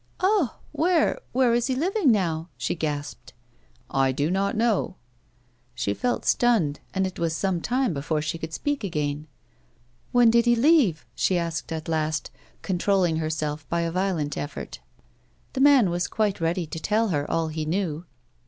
"Ah! 0.19 0.57
Where— 0.71 1.19
where 1.31 1.53
is 1.53 1.67
he 1.67 1.75
living 1.75 2.11
now?" 2.11 2.49
she 2.57 2.73
gasped." 2.73 3.33
I 4.07 4.11
do 4.11 4.31
not 4.31 4.57
know." 4.57 4.95
She 5.75 5.93
felt 5.93 6.25
stunned, 6.25 6.79
and 6.91 7.05
it 7.05 7.19
was 7.19 7.35
some 7.35 7.61
time 7.61 7.93
before 7.93 8.19
she 8.19 8.39
could 8.39 8.51
speak 8.51 8.83
again." 8.83 9.27
When 10.11 10.31
did 10.31 10.45
he 10.45 10.55
leave?" 10.55 11.05
she 11.15 11.37
asked 11.37 11.71
at 11.71 11.87
last, 11.87 12.31
controlling 12.63 13.17
her 13.17 13.29
self 13.29 13.69
by 13.69 13.81
a 13.81 13.91
violent 13.91 14.37
effort. 14.39 14.79
The 15.53 15.61
man 15.61 15.91
was 15.91 16.07
quite 16.07 16.41
ready 16.41 16.65
to 16.65 16.79
tell 16.79 17.09
her 17.09 17.29
all 17.29 17.49
he 17.49 17.63
knew. 17.63 18.05